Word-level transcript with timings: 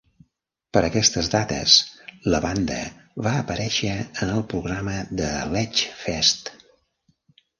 Per 0.75 0.81
aquestes 0.85 1.27
dates, 1.33 1.73
la 2.35 2.39
banda 2.45 2.79
va 3.27 3.33
aparèixer 3.41 3.91
en 3.99 4.33
el 4.39 4.43
programa 4.55 4.95
de 5.21 5.29
l'Edgefest. 5.51 6.53